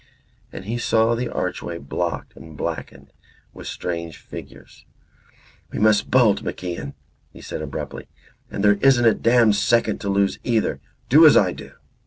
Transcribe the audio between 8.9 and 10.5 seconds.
a damned second to lose